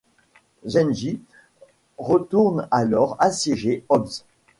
[0.65, 1.19] Zengi
[1.99, 4.07] retourne alors assiéger Homs.